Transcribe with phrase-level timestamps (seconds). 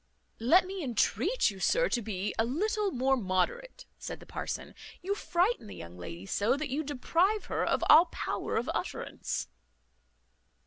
[0.39, 5.13] "Let me intreat you, sir, to be a little more moderate," said the parson; "you
[5.13, 9.47] frighten the young lady so, that you deprive her of all power of utterance."